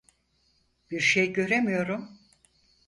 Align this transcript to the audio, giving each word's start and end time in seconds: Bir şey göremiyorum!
Bir 0.91 0.99
şey 0.99 1.33
göremiyorum! 1.33 2.19